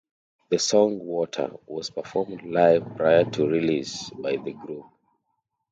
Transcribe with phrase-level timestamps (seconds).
[0.49, 4.87] The song "Water" was performed live prior to release by the group.